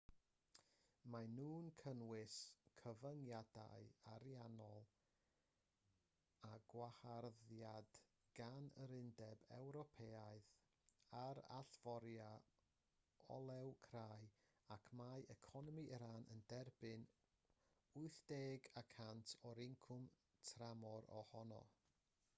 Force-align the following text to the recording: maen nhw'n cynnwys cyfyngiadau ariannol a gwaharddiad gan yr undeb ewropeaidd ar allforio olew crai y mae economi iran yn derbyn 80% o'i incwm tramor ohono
maen 1.13 1.33
nhw'n 1.39 1.65
cynnwys 1.79 2.35
cyfyngiadau 2.77 3.83
ariannol 4.13 4.79
a 6.47 6.55
gwaharddiad 6.71 7.99
gan 8.39 8.71
yr 8.85 8.95
undeb 9.01 9.45
ewropeaidd 9.59 10.49
ar 11.21 11.41
allforio 11.59 12.31
olew 13.39 13.69
crai 13.89 14.19
y 14.77 14.81
mae 15.03 15.23
economi 15.37 15.87
iran 15.99 16.29
yn 16.37 16.43
derbyn 16.55 17.07
80% 18.01 19.37
o'i 19.51 19.71
incwm 19.73 20.13
tramor 20.51 21.11
ohono 21.23 21.65